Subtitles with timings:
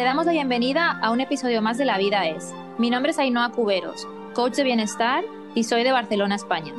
[0.00, 2.54] Te damos la bienvenida a un episodio más de La Vida es.
[2.78, 5.22] Mi nombre es Ainhoa Cuberos, coach de bienestar
[5.54, 6.72] y soy de Barcelona, España.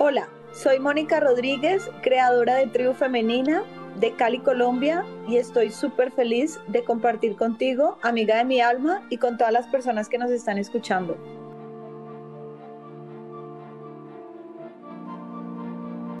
[0.00, 3.62] Hola, soy Mónica Rodríguez, creadora de Tribu Femenina
[4.00, 9.18] de Cali, Colombia, y estoy súper feliz de compartir contigo, amiga de mi alma, y
[9.18, 11.16] con todas las personas que nos están escuchando.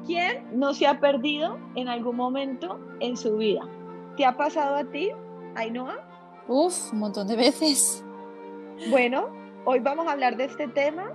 [0.06, 3.62] ¿Quién no se ha perdido en algún momento en su vida?
[4.16, 5.10] ¿Te ha pasado a ti,
[5.56, 6.13] Ainhoa?
[6.46, 8.04] Uf, un montón de veces.
[8.90, 9.28] Bueno,
[9.64, 11.10] hoy vamos a hablar de este tema.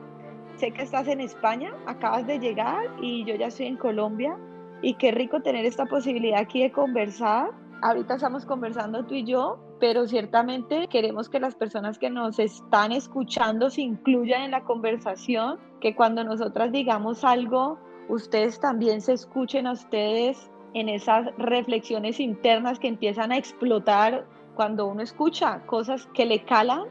[0.55, 4.35] Sé que estás en España, acabas de llegar y yo ya estoy en Colombia.
[4.81, 7.51] Y qué rico tener esta posibilidad aquí de conversar.
[7.81, 12.91] Ahorita estamos conversando tú y yo, pero ciertamente queremos que las personas que nos están
[12.91, 17.77] escuchando se incluyan en la conversación, que cuando nosotras digamos algo,
[18.09, 24.25] ustedes también se escuchen a ustedes en esas reflexiones internas que empiezan a explotar
[24.59, 26.81] cuando uno escucha cosas que le calan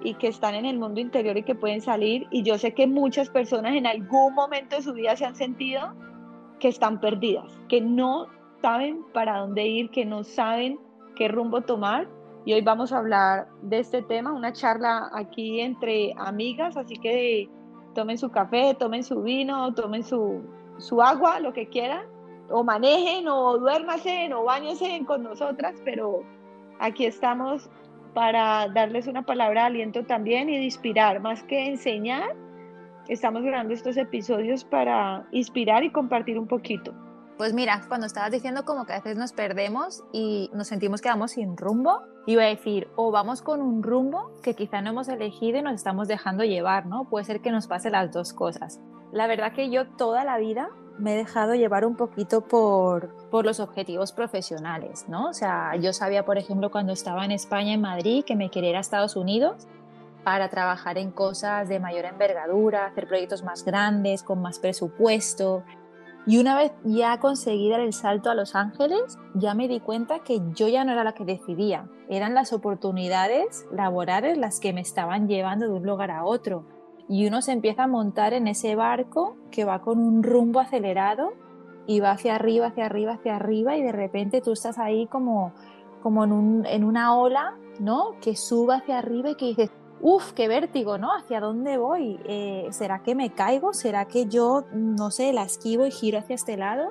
[0.00, 2.28] y que están en el mundo interior y que pueden salir.
[2.30, 5.92] Y yo sé que muchas personas en algún momento de su vida se han sentido
[6.60, 8.28] que están perdidas, que no
[8.62, 10.78] saben para dónde ir, que no saben
[11.16, 12.06] qué rumbo tomar.
[12.44, 17.50] Y hoy vamos a hablar de este tema, una charla aquí entre amigas, así que
[17.92, 20.44] tomen su café, tomen su vino, tomen su,
[20.78, 22.06] su agua, lo que quieran,
[22.50, 26.22] o manejen, o duérmasen, o bañense con nosotras, pero
[26.78, 27.70] aquí estamos
[28.14, 32.34] para darles una palabra de aliento también y de inspirar, más que enseñar,
[33.08, 36.94] estamos grabando estos episodios para inspirar y compartir un poquito.
[37.36, 41.10] Pues mira, cuando estabas diciendo como que a veces nos perdemos y nos sentimos que
[41.10, 45.08] vamos sin rumbo, iba a decir, o vamos con un rumbo que quizá no hemos
[45.08, 47.10] elegido y nos estamos dejando llevar, ¿no?
[47.10, 48.80] Puede ser que nos pase las dos cosas.
[49.12, 53.44] La verdad que yo toda la vida me he dejado llevar un poquito por, por
[53.44, 55.28] los objetivos profesionales, ¿no?
[55.28, 58.70] O sea, yo sabía, por ejemplo, cuando estaba en España, en Madrid, que me quería
[58.70, 59.66] ir a Estados Unidos
[60.24, 65.62] para trabajar en cosas de mayor envergadura, hacer proyectos más grandes, con más presupuesto.
[66.26, 70.24] Y una vez ya conseguí dar el salto a Los Ángeles, ya me di cuenta
[70.24, 74.80] que yo ya no era la que decidía, eran las oportunidades laborales las que me
[74.80, 76.64] estaban llevando de un lugar a otro.
[77.08, 81.32] Y uno se empieza a montar en ese barco que va con un rumbo acelerado
[81.86, 85.52] y va hacia arriba, hacia arriba, hacia arriba y de repente tú estás ahí como,
[86.02, 88.16] como en, un, en una ola, ¿no?
[88.20, 91.10] Que sube hacia arriba y que dices, ¡Uf, qué vértigo, ¿no?
[91.12, 92.20] ¿Hacia dónde voy?
[92.26, 93.72] Eh, ¿Será que me caigo?
[93.72, 96.90] ¿Será que yo, no sé, la esquivo y giro hacia este lado?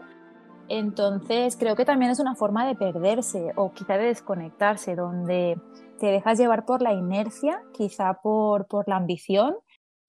[0.68, 5.62] Entonces, creo que también es una forma de perderse o quizá de desconectarse, donde
[6.00, 9.56] te dejas llevar por la inercia, quizá por, por la ambición,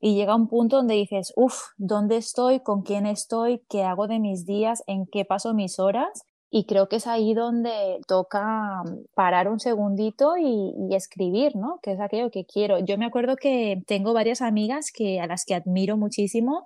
[0.01, 2.61] y llega un punto donde dices, uff, ¿dónde estoy?
[2.61, 3.62] ¿Con quién estoy?
[3.69, 4.83] ¿Qué hago de mis días?
[4.87, 6.23] ¿En qué paso mis horas?
[6.51, 11.81] Y creo que es ahí donde toca mm, parar un segundito y, escribir, ¿no?
[11.83, 12.79] Que es aquello que quiero.
[12.79, 16.65] Yo me acuerdo que tengo varias amigas que, a las que admiro muchísimo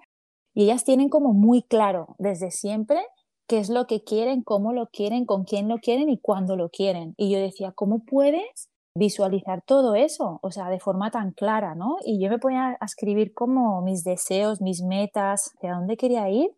[0.55, 3.01] y ellas tienen como muy claro desde siempre
[3.47, 6.69] qué es lo que quieren, cómo lo quieren, con quién lo quieren y cuándo lo
[6.69, 7.15] quieren.
[7.17, 8.69] Y yo decía, ¿cómo puedes
[9.00, 10.38] visualizar todo eso?
[10.43, 11.97] O sea, de forma tan clara, ¿no?
[12.05, 16.50] Y yo me ponía a escribir como mis deseos, mis metas, hacia dónde quería ir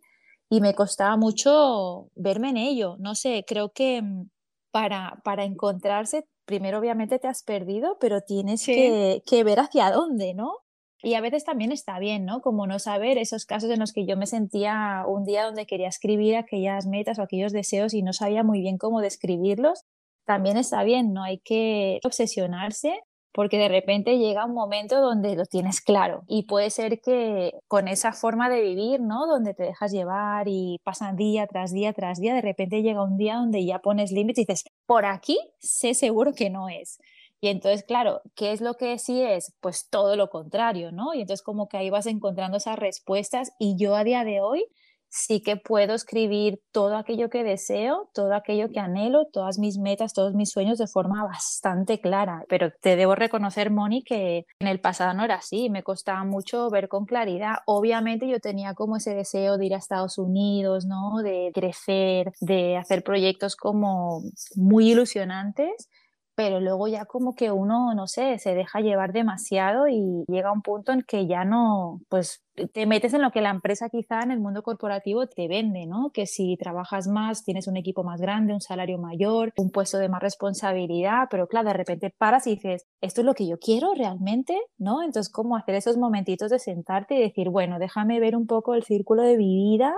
[0.50, 2.96] y me costaba mucho verme en ello.
[2.98, 4.28] No sé, creo que mm,
[4.72, 10.34] para, para encontrarse, primero obviamente te has perdido, pero tienes que, que, ver hacia dónde,
[10.34, 10.56] ¿no?
[11.00, 12.40] Y a veces también está bien, ¿no?
[12.40, 15.88] Como no saber esos casos en los que yo me sentía un día donde quería
[15.88, 19.84] escribir aquellas metas o aquellos deseos y no sabía muy bien cómo describirlos,
[20.24, 23.00] también está bien, no hay que obsesionarse
[23.32, 27.88] porque de repente llega un momento donde lo tienes claro y puede ser que con
[27.88, 29.26] esa forma de vivir, ¿no?
[29.26, 33.16] Donde te dejas llevar y pasan día tras día tras día, de repente llega un
[33.16, 36.98] día donde ya pones límites y dices, por aquí sé seguro que no es.
[37.40, 39.52] Y entonces, claro, ¿qué es lo que sí es?
[39.60, 41.12] Pues todo lo contrario, ¿no?
[41.12, 44.64] Y entonces como que ahí vas encontrando esas respuestas y yo a día de hoy
[45.12, 50.14] sí que puedo escribir todo aquello que deseo, todo aquello que anhelo, todas mis metas,
[50.14, 52.44] todos mis sueños de forma bastante clara.
[52.48, 56.70] Pero te debo reconocer, Moni, que en el pasado no era así, me costaba mucho
[56.70, 57.56] ver con claridad.
[57.66, 61.18] Obviamente yo tenía como ese deseo de ir a Estados Unidos, ¿no?
[61.22, 64.22] De crecer, de hacer proyectos como
[64.56, 65.90] muy ilusionantes
[66.34, 70.62] pero luego ya como que uno, no sé, se deja llevar demasiado y llega un
[70.62, 72.42] punto en que ya no, pues
[72.72, 76.10] te metes en lo que la empresa quizá en el mundo corporativo te vende, ¿no?
[76.12, 80.08] Que si trabajas más, tienes un equipo más grande, un salario mayor, un puesto de
[80.08, 83.94] más responsabilidad, pero claro, de repente paras y dices, ¿esto es lo que yo quiero
[83.94, 84.58] realmente?
[84.78, 85.02] ¿No?
[85.02, 88.84] Entonces, ¿cómo hacer esos momentitos de sentarte y decir, bueno, déjame ver un poco el
[88.84, 89.94] círculo de mi vida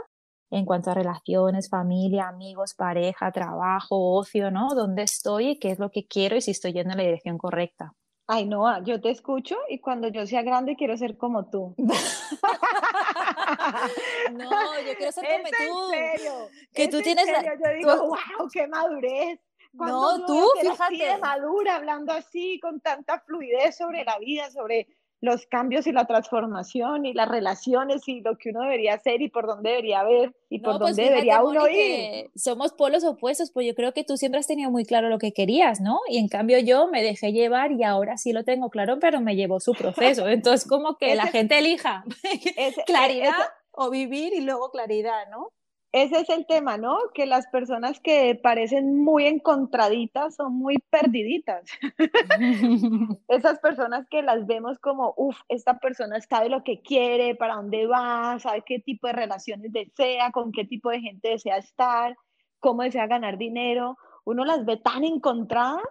[0.55, 4.73] en cuanto a relaciones, familia, amigos, pareja, trabajo, ocio, ¿no?
[4.75, 7.39] ¿Dónde estoy y qué es lo que quiero y si estoy yendo en la dirección
[7.39, 7.93] correcta?
[8.29, 11.75] Ay, no, yo te escucho y cuando yo sea grande quiero ser como tú.
[14.33, 15.91] no, yo quiero ser como tú.
[15.91, 16.49] Serio?
[16.73, 17.51] Que tú tienes serio?
[17.63, 19.41] Yo digo, wow, qué madurez.
[19.73, 21.19] No, tú, fíjate.
[21.19, 24.87] madura, hablando así, con tanta fluidez sobre la vida, sobre
[25.25, 29.29] los cambios y la transformación y las relaciones y lo que uno debería hacer y
[29.29, 32.31] por dónde debería ver y por pues dónde debería uno ir.
[32.37, 35.33] Somos polos opuestos, pues yo creo que tú siempre has tenido muy claro lo que
[35.33, 35.99] querías, ¿no?
[36.09, 39.35] Y en cambio yo me dejé llevar y ahora sí lo tengo claro, pero me
[39.35, 40.29] llevó su proceso.
[40.29, 42.05] Entonces como que la gente elija
[42.87, 43.33] claridad
[43.73, 45.49] o vivir y luego claridad, ¿no?
[45.95, 46.99] Ese es el tema, ¿no?
[47.15, 51.71] Que las personas que parecen muy encontraditas son muy perdiditas.
[53.29, 57.87] Esas personas que las vemos como, uff, esta persona sabe lo que quiere, para dónde
[57.87, 62.17] va, sabe qué tipo de relaciones desea, con qué tipo de gente desea estar,
[62.59, 63.97] cómo desea ganar dinero.
[64.25, 65.85] Uno las ve tan encontradas,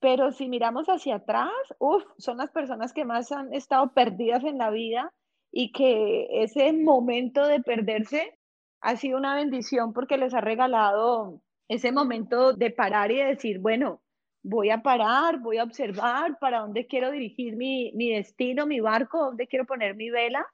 [0.00, 4.56] pero si miramos hacia atrás, uff, son las personas que más han estado perdidas en
[4.56, 5.12] la vida
[5.52, 8.38] y que ese momento de perderse
[8.84, 13.58] ha sido una bendición porque les ha regalado ese momento de parar y de decir,
[13.58, 14.02] bueno,
[14.42, 19.24] voy a parar, voy a observar para dónde quiero dirigir mi, mi destino, mi barco,
[19.24, 20.46] dónde quiero poner mi vela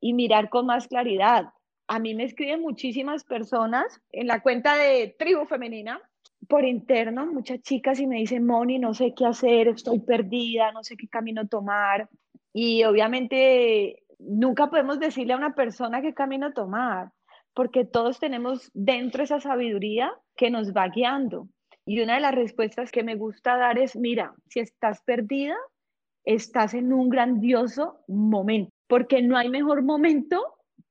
[0.00, 1.48] y mirar con más claridad.
[1.86, 5.98] A mí me escriben muchísimas personas en la cuenta de Tribu Femenina
[6.46, 10.84] por interno, muchas chicas y me dicen, Moni, no sé qué hacer, estoy perdida, no
[10.84, 12.10] sé qué camino tomar.
[12.52, 17.12] Y obviamente nunca podemos decirle a una persona qué camino tomar
[17.58, 21.48] porque todos tenemos dentro esa sabiduría que nos va guiando.
[21.84, 25.56] Y una de las respuestas que me gusta dar es, mira, si estás perdida,
[26.22, 30.40] estás en un grandioso momento, porque no hay mejor momento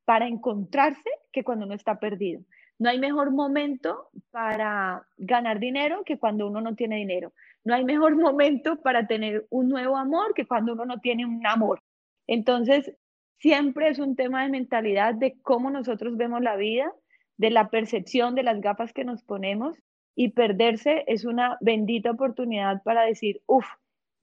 [0.03, 2.41] para encontrarse que cuando uno está perdido.
[2.79, 7.31] No hay mejor momento para ganar dinero que cuando uno no tiene dinero.
[7.63, 11.47] No hay mejor momento para tener un nuevo amor que cuando uno no tiene un
[11.47, 11.81] amor.
[12.27, 12.91] Entonces,
[13.39, 16.91] siempre es un tema de mentalidad, de cómo nosotros vemos la vida,
[17.37, 19.77] de la percepción de las gafas que nos ponemos
[20.15, 23.67] y perderse es una bendita oportunidad para decir, uff,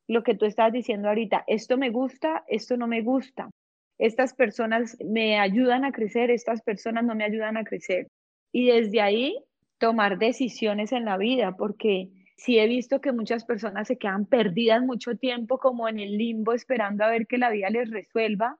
[0.08, 3.50] lo que tú estás diciendo ahorita, esto me gusta, esto no me gusta.
[3.96, 8.08] Estas personas me ayudan a crecer, estas personas no me ayudan a crecer.
[8.52, 9.38] Y desde ahí
[9.78, 14.82] tomar decisiones en la vida, porque sí he visto que muchas personas se quedan perdidas
[14.82, 18.58] mucho tiempo como en el limbo esperando a ver que la vida les resuelva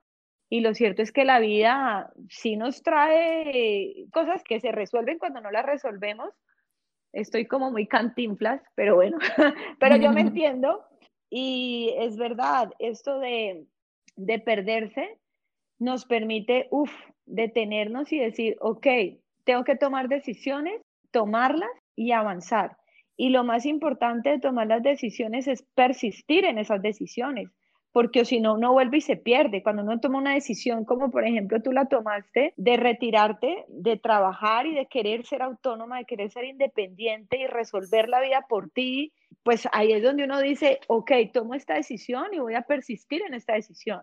[0.49, 5.41] y lo cierto es que la vida sí nos trae cosas que se resuelven cuando
[5.41, 6.29] no las resolvemos.
[7.13, 9.17] Estoy como muy cantinflas, pero bueno,
[9.79, 10.85] pero yo me entiendo.
[11.29, 13.65] Y es verdad, esto de,
[14.15, 15.17] de perderse
[15.79, 16.91] nos permite, uff,
[17.25, 18.87] detenernos y decir, ok,
[19.43, 20.81] tengo que tomar decisiones,
[21.11, 22.77] tomarlas y avanzar.
[23.17, 27.49] Y lo más importante de tomar las decisiones es persistir en esas decisiones
[27.95, 29.63] porque si no, uno vuelve y se pierde.
[29.63, 34.65] Cuando uno toma una decisión, como por ejemplo tú la tomaste, de retirarte, de trabajar
[34.65, 39.13] y de querer ser autónoma, de querer ser independiente y resolver la vida por ti,
[39.43, 43.33] pues ahí es donde uno dice, ok, tomo esta decisión y voy a persistir en
[43.33, 44.01] esta decisión.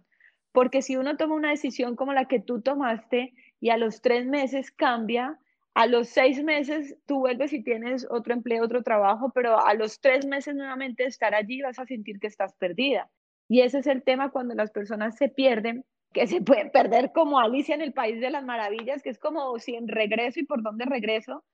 [0.53, 4.25] Porque si uno toma una decisión como la que tú tomaste y a los tres
[4.25, 5.39] meses cambia,
[5.75, 10.01] a los seis meses tú vuelves y tienes otro empleo, otro trabajo, pero a los
[10.01, 13.11] tres meses nuevamente estar allí vas a sentir que estás perdida.
[13.53, 17.39] Y ese es el tema cuando las personas se pierden, que se pueden perder como
[17.39, 20.63] Alicia en el País de las Maravillas, que es como si en regreso y por
[20.63, 21.45] dónde regreso.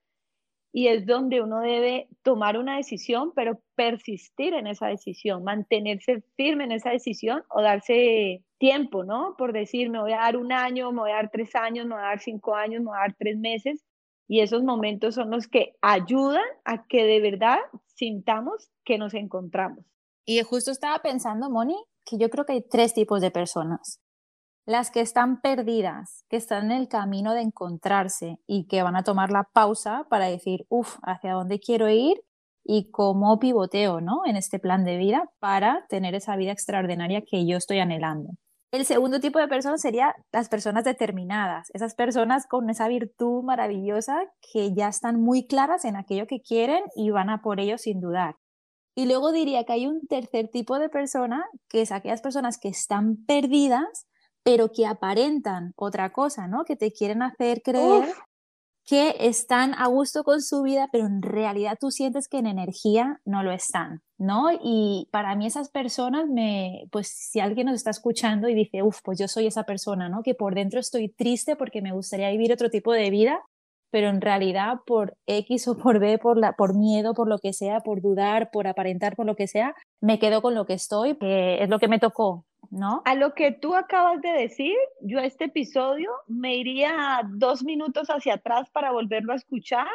[0.73, 6.62] Y es donde uno debe tomar una decisión, pero persistir en esa decisión, mantenerse firme
[6.62, 9.35] en esa decisión o darse tiempo, ¿no?
[9.37, 11.97] Por decir, me voy a dar un año, me voy a dar tres años, me
[11.97, 13.85] voy a dar cinco años, me voy a dar tres meses.
[14.28, 19.98] Y esos momentos son los que ayudan a que de verdad sintamos que nos encontramos.
[20.31, 23.99] Y justo estaba pensando, Moni, que yo creo que hay tres tipos de personas.
[24.67, 29.05] Las que están perdidas, que están en el camino de encontrarse y que van a
[29.05, 32.21] tomar la pausa para decir, uff, ¿hacia dónde quiero ir?
[32.63, 34.21] Y cómo pivoteo, ¿no?
[34.27, 38.33] En este plan de vida para tener esa vida extraordinaria que yo estoy anhelando.
[38.71, 44.19] El segundo tipo de personas sería las personas determinadas, esas personas con esa virtud maravillosa
[44.53, 48.03] que ya están muy claras en aquello que quieren y van a por ello sin
[48.03, 48.35] dudar.
[48.99, 52.67] Y luego diría que hay un tercer tipo de persona, que es aquellas personas que
[52.67, 54.09] están perdidas,
[54.43, 56.64] pero que aparentan otra cosa, ¿no?
[56.64, 58.12] Que te quieren hacer creer
[58.85, 63.21] que están a gusto con su vida, pero en realidad tú sientes que en energía
[63.25, 64.49] no lo están, ¿no?
[64.61, 68.99] Y para mí esas personas me, pues si alguien nos está escuchando y dice, uff,
[69.05, 70.25] pues yo soy esa persona, ¿no?
[70.25, 73.43] Que por dentro estoy triste porque me gustaría vivir otro tipo de vida,
[73.90, 77.52] pero en realidad por X o por B, por, la, por miedo, por lo que
[77.52, 81.16] sea, por dudar, por aparentar, por lo que sea, me quedo con lo que estoy,
[81.16, 83.02] que es lo que me tocó, ¿no?
[83.04, 88.09] A lo que tú acabas de decir, yo a este episodio me iría dos minutos
[88.09, 89.88] hacia atrás para volverlo a escuchar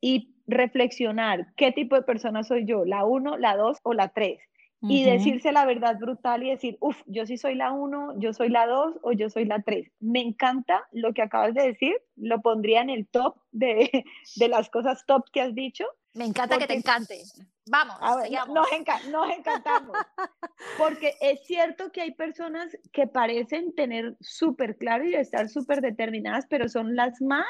[0.00, 4.40] y reflexionar qué tipo de persona soy yo, la uno, la dos o la tres
[4.88, 8.48] y decirse la verdad brutal y decir, uff, yo sí soy la uno, yo soy
[8.48, 9.90] la dos o yo soy la tres.
[10.00, 14.04] Me encanta lo que acabas de decir, lo pondría en el top de,
[14.36, 15.84] de las cosas top que has dicho.
[16.14, 17.22] Me encanta que te encante.
[17.68, 19.96] Vamos, nos, nos encantamos.
[20.78, 26.46] porque es cierto que hay personas que parecen tener súper claro y estar súper determinadas,
[26.48, 27.46] pero son las más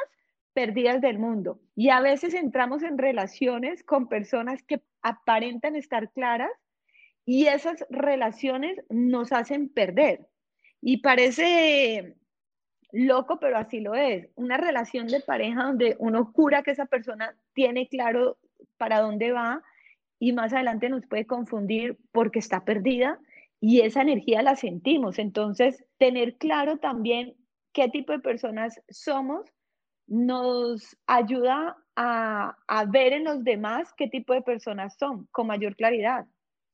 [0.56, 1.60] perdidas del mundo.
[1.74, 6.50] Y a veces entramos en relaciones con personas que aparentan estar claras,
[7.26, 10.28] y esas relaciones nos hacen perder.
[10.80, 12.14] Y parece
[12.92, 14.28] loco, pero así lo es.
[14.36, 18.38] Una relación de pareja donde uno jura que esa persona tiene claro
[18.78, 19.62] para dónde va
[20.20, 23.18] y más adelante nos puede confundir porque está perdida
[23.60, 25.18] y esa energía la sentimos.
[25.18, 27.34] Entonces, tener claro también
[27.72, 29.44] qué tipo de personas somos
[30.06, 35.74] nos ayuda a, a ver en los demás qué tipo de personas son con mayor
[35.74, 36.26] claridad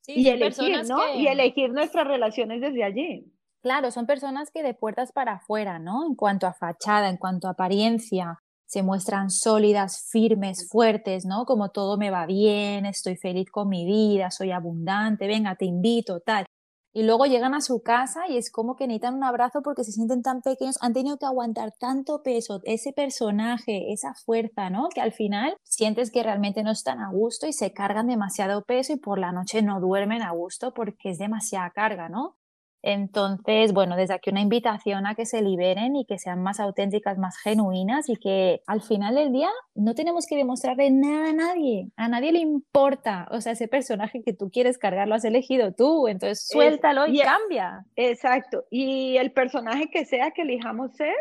[0.07, 1.15] y elegir, ¿no?
[1.15, 3.33] Y elegir nuestras relaciones desde allí.
[3.63, 6.05] Claro, son personas que de puertas para afuera, ¿no?
[6.07, 11.45] En cuanto a fachada, en cuanto a apariencia, se muestran sólidas, firmes, fuertes, ¿no?
[11.45, 16.21] Como todo me va bien, estoy feliz con mi vida, soy abundante, venga, te invito,
[16.21, 16.47] tal
[16.93, 19.93] y luego llegan a su casa y es como que necesitan un abrazo porque se
[19.93, 24.89] sienten tan pequeños, han tenido que aguantar tanto peso, ese personaje, esa fuerza, ¿no?
[24.95, 28.93] Que al final sientes que realmente no están a gusto y se cargan demasiado peso
[28.93, 32.37] y por la noche no duermen a gusto porque es demasiada carga, ¿no?
[32.83, 37.17] Entonces, bueno, desde aquí una invitación a que se liberen y que sean más auténticas,
[37.17, 41.91] más genuinas y que al final del día no tenemos que demostrarle nada a nadie,
[41.97, 45.73] a nadie le importa, o sea, ese personaje que tú quieres cargar lo has elegido
[45.73, 47.85] tú, entonces suéltalo y, cambia.
[47.95, 51.15] Exacto, y el personaje que sea que elijamos ser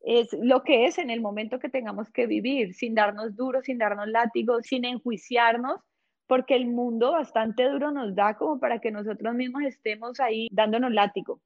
[0.00, 3.78] es lo que es en el momento que tengamos que vivir, sin darnos duro, sin
[3.78, 5.80] darnos látigo, sin enjuiciarnos
[6.28, 10.92] porque el mundo bastante duro nos da como para que nosotros mismos estemos ahí dándonos
[10.92, 11.40] látigo.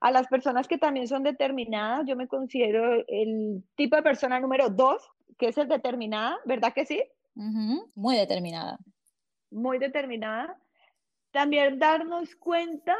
[0.00, 4.68] A las personas que también son determinadas, yo me considero el tipo de persona número
[4.68, 5.02] dos,
[5.38, 7.02] que es el determinada, ¿verdad que sí?
[7.94, 8.78] Muy determinada.
[9.50, 10.56] Muy determinada.
[11.32, 12.94] También darnos cuenta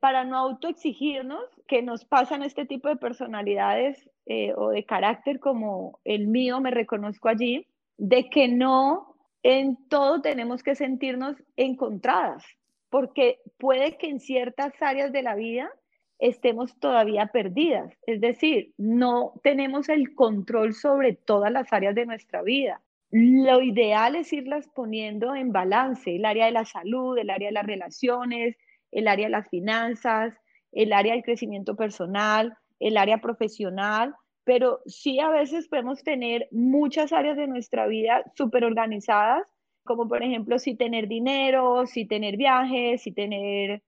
[0.00, 6.00] para no autoexigirnos que nos pasan este tipo de personalidades eh, o de carácter como
[6.04, 7.66] el mío, me reconozco allí,
[7.98, 9.09] de que no
[9.42, 12.44] en todo tenemos que sentirnos encontradas,
[12.90, 15.70] porque puede que en ciertas áreas de la vida
[16.18, 22.42] estemos todavía perdidas, es decir, no tenemos el control sobre todas las áreas de nuestra
[22.42, 22.82] vida.
[23.10, 27.54] Lo ideal es irlas poniendo en balance, el área de la salud, el área de
[27.54, 28.56] las relaciones,
[28.92, 30.34] el área de las finanzas,
[30.72, 37.12] el área del crecimiento personal, el área profesional, pero sí a veces podemos tener muchas
[37.12, 39.46] áreas de nuestra vida súper organizadas,
[39.84, 43.82] como por ejemplo si tener dinero, si tener viajes, si tener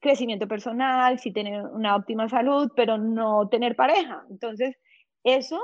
[0.00, 4.24] crecimiento personal, si tener una óptima salud, pero no tener pareja.
[4.30, 4.76] Entonces,
[5.22, 5.60] eso,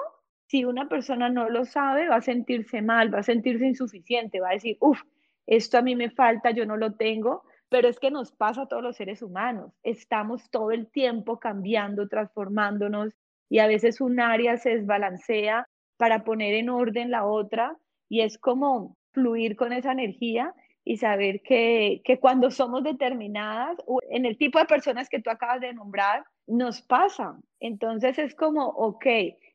[0.46, 4.50] si una persona no lo sabe, va a sentirse mal, va a sentirse insuficiente, va
[4.50, 5.02] a decir, uff,
[5.46, 8.66] esto a mí me falta, yo no lo tengo, pero es que nos pasa a
[8.66, 9.72] todos los seres humanos.
[9.82, 13.12] Estamos todo el tiempo cambiando, transformándonos,
[13.50, 17.76] y a veces un área se desbalancea para poner en orden la otra
[18.08, 20.54] y es como fluir con esa energía
[20.84, 23.76] y saber que, que cuando somos determinadas,
[24.08, 27.38] en el tipo de personas que tú acabas de nombrar, nos pasa.
[27.58, 29.06] Entonces es como, ok,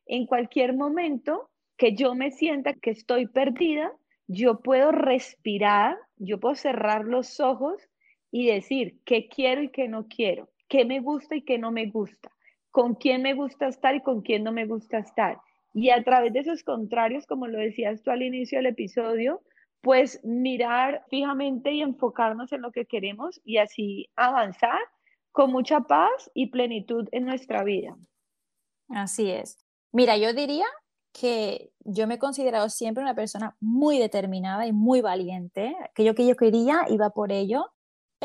[0.06, 3.92] en cualquier momento que yo me sienta que estoy perdida,
[4.28, 7.82] yo puedo respirar, yo puedo cerrar los ojos
[8.30, 11.88] y decir qué quiero y qué no quiero, qué me gusta y qué no me
[11.88, 12.35] gusta
[12.76, 15.40] con quién me gusta estar y con quién no me gusta estar.
[15.74, 19.42] Y a través de esos contrarios, como lo decías tú al inicio del episodio,
[19.80, 24.78] pues mirar fijamente y enfocarnos en lo que queremos y así avanzar
[25.32, 27.96] con mucha paz y plenitud en nuestra vida.
[28.90, 29.58] Así es.
[29.94, 30.66] Mira, yo diría
[31.14, 35.78] que yo me he considerado siempre una persona muy determinada y muy valiente.
[35.82, 37.68] Aquello que yo quería iba por ello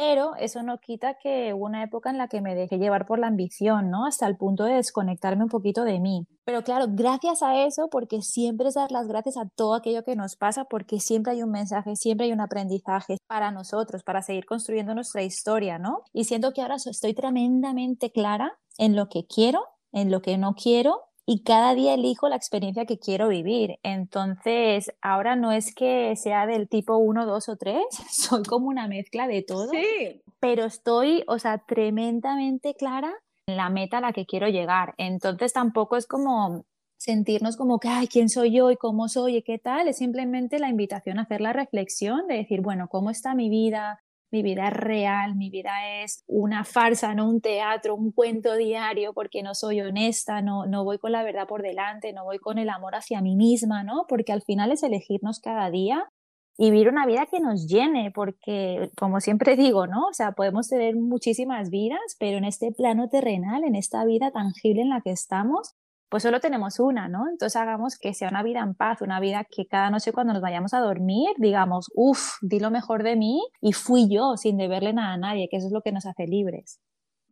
[0.01, 3.19] pero eso no quita que hubo una época en la que me dejé llevar por
[3.19, 4.07] la ambición, ¿no?
[4.07, 6.27] Hasta el punto de desconectarme un poquito de mí.
[6.47, 10.17] Pero claro, gracias a eso, porque siempre es dar las gracias a todo aquello que
[10.17, 14.47] nos pasa, porque siempre hay un mensaje, siempre hay un aprendizaje para nosotros, para seguir
[14.47, 16.01] construyendo nuestra historia, ¿no?
[16.15, 20.55] Y siento que ahora estoy tremendamente clara en lo que quiero, en lo que no
[20.55, 23.79] quiero y cada día elijo la experiencia que quiero vivir.
[23.85, 27.77] Entonces, ahora no es que sea del tipo 1, 2 o 3,
[28.11, 29.71] soy como una mezcla de todo.
[29.71, 30.23] Sí.
[30.41, 33.15] Pero estoy, o sea, tremendamente clara
[33.47, 34.95] en la meta a la que quiero llegar.
[34.99, 36.65] Entonces, tampoco es como
[36.97, 39.87] sentirnos como que, ay, ¿quién soy yo y cómo soy y qué tal?
[39.87, 44.03] Es simplemente la invitación a hacer la reflexión de decir, bueno, ¿cómo está mi vida?
[44.31, 49.13] Mi vida es real, mi vida es una farsa, no un teatro, un cuento diario,
[49.13, 52.59] porque no soy honesta, no, no voy con la verdad por delante, no voy con
[52.59, 54.07] el amor hacia mí misma, ¿no?
[54.09, 56.09] Porque al final es elegirnos cada día
[56.57, 60.09] y vivir una vida que nos llene, porque como siempre digo, ¿no?
[60.09, 64.83] O sea, podemos tener muchísimas vidas, pero en este plano terrenal, en esta vida tangible
[64.83, 65.75] en la que estamos,
[66.11, 67.29] pues solo tenemos una, ¿no?
[67.29, 70.43] Entonces hagamos que sea una vida en paz, una vida que cada noche cuando nos
[70.43, 74.93] vayamos a dormir digamos, uff, di lo mejor de mí y fui yo sin deberle
[74.93, 76.81] nada a nadie, que eso es lo que nos hace libres.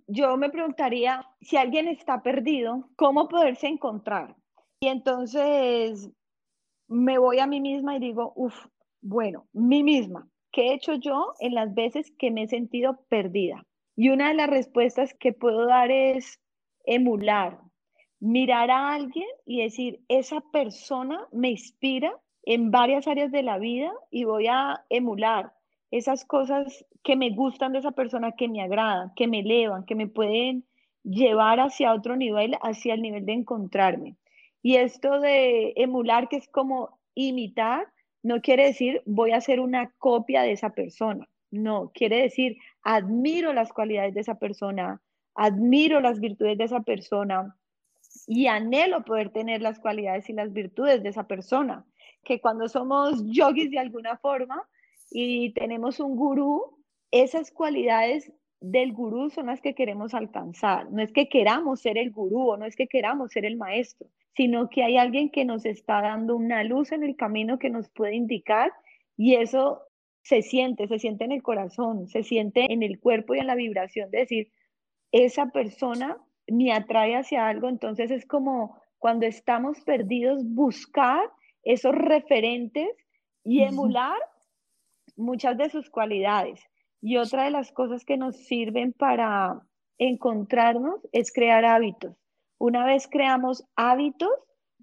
[0.07, 4.37] Yo me preguntaría, si alguien está perdido, ¿cómo poderse encontrar?
[4.81, 6.09] Y entonces
[6.87, 8.55] me voy a mí misma y digo, uff,
[9.03, 13.67] bueno, mí misma, ¿qué he hecho yo en las veces que me he sentido perdida?
[13.97, 16.41] Y una de las respuestas que puedo dar es
[16.85, 17.61] emular,
[18.21, 23.93] mirar a alguien y decir, esa persona me inspira en varias áreas de la vida
[24.11, 25.53] y voy a emular
[25.91, 29.95] esas cosas que me gustan de esa persona, que me agradan, que me elevan, que
[29.95, 30.65] me pueden
[31.03, 34.17] llevar hacia otro nivel, hacia el nivel de encontrarme.
[34.63, 37.87] Y esto de emular, que es como imitar,
[38.23, 41.29] no quiere decir voy a hacer una copia de esa persona.
[41.51, 45.01] No, quiere decir admiro las cualidades de esa persona,
[45.35, 47.57] admiro las virtudes de esa persona,
[48.27, 51.85] y anhelo poder tener las cualidades y las virtudes de esa persona.
[52.25, 54.69] Que cuando somos yogis de alguna forma
[55.11, 56.79] y tenemos un gurú,
[57.11, 60.91] esas cualidades del gurú son las que queremos alcanzar.
[60.91, 64.09] No es que queramos ser el gurú o no es que queramos ser el maestro,
[64.35, 67.89] sino que hay alguien que nos está dando una luz en el camino que nos
[67.91, 68.73] puede indicar
[69.17, 69.83] y eso
[70.23, 73.55] se siente, se siente en el corazón, se siente en el cuerpo y en la
[73.55, 74.53] vibración de decir,
[75.11, 81.31] esa persona me atrae hacia algo, entonces es como cuando estamos perdidos, buscar
[81.63, 82.89] esos referentes
[83.45, 84.19] y emular
[85.17, 86.61] muchas de sus cualidades.
[87.01, 89.63] Y otra de las cosas que nos sirven para
[89.99, 92.17] encontrarnos es crear hábitos.
[92.59, 94.33] Una vez creamos hábitos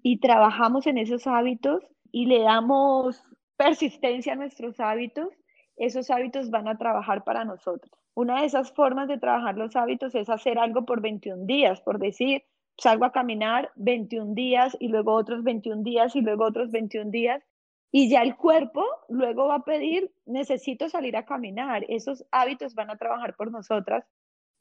[0.02, 3.22] y trabajamos en esos hábitos y le damos
[3.56, 5.28] persistencia a nuestros hábitos,
[5.76, 7.92] esos hábitos van a trabajar para nosotros.
[8.16, 11.98] Una de esas formas de trabajar los hábitos es hacer algo por 21 días, por
[11.98, 12.44] decir,
[12.78, 17.44] salgo a caminar 21 días y luego otros 21 días y luego otros 21 días.
[17.92, 21.84] Y ya el cuerpo luego va a pedir, necesito salir a caminar.
[21.90, 24.06] Esos hábitos van a trabajar por nosotras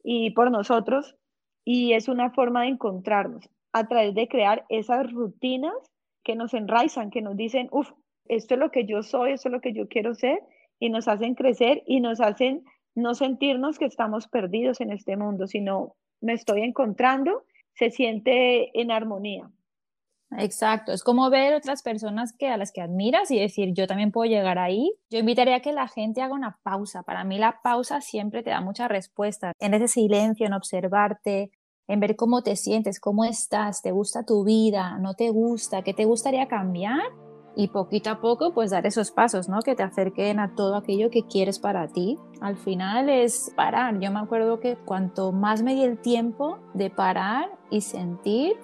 [0.04, 1.16] y por nosotros.
[1.64, 5.76] Y es una forma de encontrarnos a través de crear esas rutinas
[6.26, 7.90] que nos enraizan, que nos dicen, uff,
[8.28, 10.42] esto es lo que yo soy, esto es lo que yo quiero ser,
[10.78, 12.66] y nos hacen crecer y nos hacen
[12.96, 18.92] no sentirnos que estamos perdidos en este mundo, sino me estoy encontrando, se siente en
[18.92, 19.50] armonía.
[20.38, 24.12] Exacto, es como ver otras personas que a las que admiras y decir, yo también
[24.12, 24.92] puedo llegar ahí.
[25.10, 27.04] Yo invitaría a que la gente haga una pausa.
[27.04, 29.54] Para mí la pausa siempre te da muchas respuestas.
[29.60, 31.52] En ese silencio, en observarte,
[31.88, 35.94] en ver cómo te sientes, cómo estás, te gusta tu vida, no te gusta, qué
[35.94, 37.04] te gustaría cambiar
[37.56, 39.62] y poquito a poco pues dar esos pasos, ¿no?
[39.62, 42.18] Que te acerquen a todo aquello que quieres para ti.
[42.42, 44.00] Al final es parar.
[44.00, 48.58] Yo me acuerdo que cuanto más me di el tiempo de parar y sentir,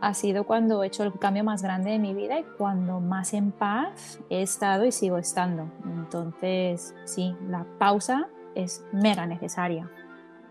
[0.00, 3.34] ha sido cuando he hecho el cambio más grande de mi vida y cuando más
[3.34, 5.70] en paz he estado y sigo estando.
[5.84, 9.90] Entonces, sí, la pausa es mega necesaria.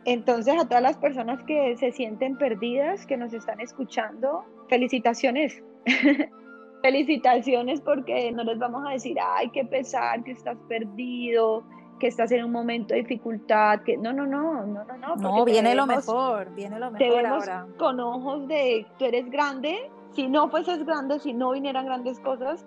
[0.03, 5.63] Entonces, a todas las personas que se sienten perdidas, que nos están escuchando, felicitaciones.
[6.86, 11.63] Felicitaciones porque no les vamos a decir, ay, qué pesar, que estás perdido,
[12.00, 15.15] que estás en un momento de dificultad, que no, no, no, no, no, no.
[15.15, 19.89] No, viene lo mejor, viene lo mejor te vemos Con ojos de, tú eres grande,
[20.12, 22.63] si no fueses grande, si no vinieran grandes cosas,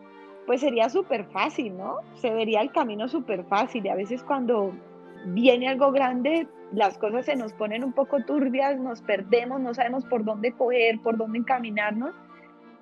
[0.46, 1.98] pues sería súper fácil, ¿no?
[2.14, 4.72] Se vería el camino súper fácil y a veces cuando
[5.26, 10.04] viene algo grande, las cosas se nos ponen un poco turbias, nos perdemos, no sabemos
[10.06, 12.16] por dónde coger, por dónde encaminarnos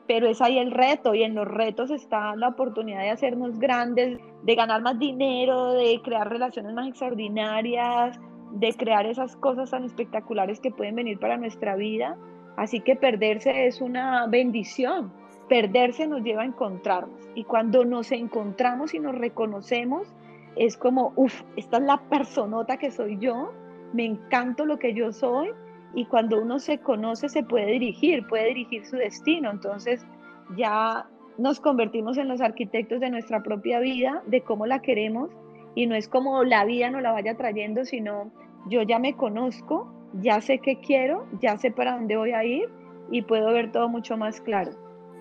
[0.07, 4.19] pero es ahí el reto y en los retos está la oportunidad de hacernos grandes,
[4.43, 8.19] de ganar más dinero, de crear relaciones más extraordinarias,
[8.53, 12.17] de crear esas cosas tan espectaculares que pueden venir para nuestra vida.
[12.57, 15.13] Así que perderse es una bendición.
[15.49, 17.21] Perderse nos lleva a encontrarnos.
[17.35, 20.13] Y cuando nos encontramos y nos reconocemos,
[20.57, 23.53] es como, uff, esta es la personota que soy yo,
[23.93, 25.51] me encanto lo que yo soy
[25.97, 29.51] y cuando uno se conoce se puede dirigir, puede dirigir su destino.
[29.51, 30.07] Entonces
[30.55, 35.31] ya nos convertimos en los arquitectos de nuestra propia vida, de cómo la queremos
[35.75, 38.31] y no es como la vida nos la vaya trayendo, sino
[38.69, 42.69] yo ya me conozco, ya sé qué quiero, ya sé para dónde voy a ir
[43.11, 44.73] y puedo ver todo mucho más claro.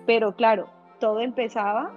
[0.06, 0.68] Pero claro,
[1.00, 1.90] todo empezaba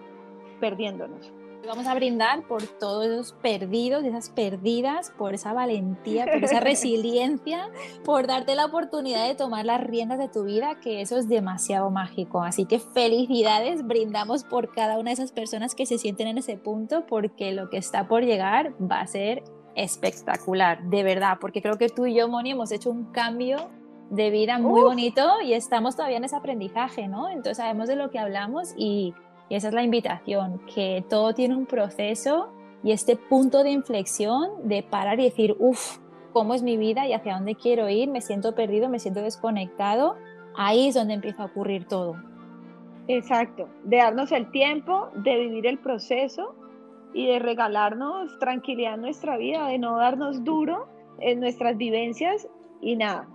[0.61, 1.33] perdiéndonos.
[1.67, 7.69] Vamos a brindar por todos esos perdidos, esas perdidas, por esa valentía, por esa resiliencia,
[8.05, 11.91] por darte la oportunidad de tomar las riendas de tu vida, que eso es demasiado
[11.91, 12.41] mágico.
[12.41, 16.57] Así que felicidades, brindamos por cada una de esas personas que se sienten en ese
[16.57, 19.43] punto, porque lo que está por llegar va a ser
[19.75, 23.69] espectacular, de verdad, porque creo que tú y yo, Moni, hemos hecho un cambio
[24.09, 27.29] de vida muy bonito y estamos todavía en ese aprendizaje, ¿no?
[27.29, 29.13] Entonces sabemos de lo que hablamos y
[29.49, 34.49] y esa es la invitación, que todo tiene un proceso y este punto de inflexión
[34.63, 35.97] de parar y decir, uff,
[36.33, 38.09] ¿cómo es mi vida y hacia dónde quiero ir?
[38.09, 40.15] Me siento perdido, me siento desconectado.
[40.55, 42.15] Ahí es donde empieza a ocurrir todo.
[43.07, 46.53] Exacto, de darnos el tiempo, de vivir el proceso
[47.13, 50.87] y de regalarnos tranquilidad en nuestra vida, de no darnos duro
[51.19, 52.47] en nuestras vivencias
[52.81, 53.27] y nada.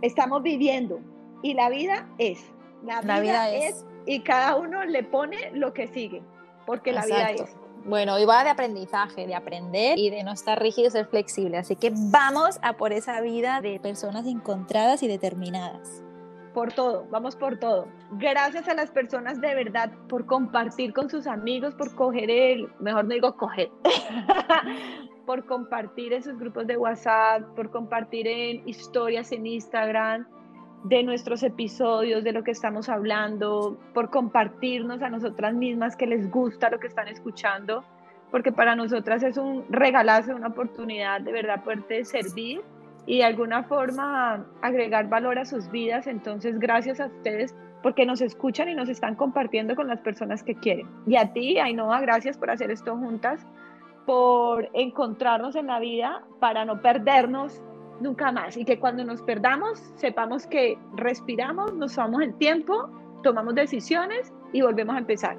[0.00, 0.98] Estamos viviendo
[1.42, 2.50] y la vida es.
[2.84, 6.22] La, vida, es y cada uno le pone lo que sigue,
[6.66, 7.56] porque la vida es.
[7.84, 11.58] Bueno, y va de aprendizaje, de aprender y de no estar rígido, ser flexible.
[11.58, 16.02] Así que vamos a por esa vida de personas encontradas y determinadas.
[16.54, 17.88] Por todo, vamos por todo.
[18.12, 23.06] Gracias a las personas de verdad por compartir con sus amigos, por coger el, mejor
[23.06, 23.70] no digo coger,
[25.26, 30.26] por compartir en sus grupos de WhatsApp, por compartir en historias en Instagram
[30.84, 36.30] de nuestros episodios, de lo que estamos hablando, por compartirnos a nosotras mismas que les
[36.30, 37.84] gusta lo que están escuchando,
[38.30, 42.62] porque para nosotras es un regalazo, una oportunidad de verdad poderte servir
[43.06, 46.06] y de alguna forma agregar valor a sus vidas.
[46.06, 50.54] Entonces, gracias a ustedes porque nos escuchan y nos están compartiendo con las personas que
[50.54, 50.88] quieren.
[51.06, 53.44] Y a ti, Ainhoa, gracias por hacer esto juntas,
[54.06, 57.60] por encontrarnos en la vida para no perdernos
[58.02, 58.56] nunca más.
[58.56, 62.90] Y que cuando nos perdamos, sepamos que respiramos, nos tomamos el tiempo,
[63.22, 65.36] tomamos decisiones y volvemos a empezar.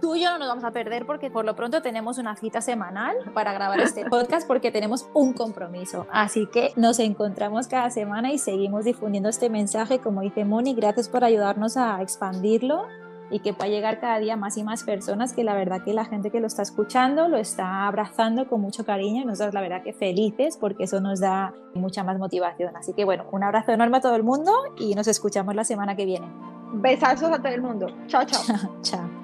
[0.00, 2.60] Tú y yo no nos vamos a perder porque por lo pronto tenemos una cita
[2.60, 6.06] semanal para grabar este podcast porque tenemos un compromiso.
[6.12, 9.98] Así que nos encontramos cada semana y seguimos difundiendo este mensaje.
[9.98, 12.86] Como dice Moni, gracias por ayudarnos a expandirlo
[13.30, 16.04] y que pueda llegar cada día más y más personas, que la verdad que la
[16.04, 19.82] gente que lo está escuchando lo está abrazando con mucho cariño y nosotros la verdad
[19.82, 22.76] que felices porque eso nos da mucha más motivación.
[22.76, 25.96] Así que bueno, un abrazo enorme a todo el mundo y nos escuchamos la semana
[25.96, 26.26] que viene.
[26.72, 27.86] Besazos a todo el mundo.
[28.06, 28.42] Chao, chao.
[28.82, 29.15] chao.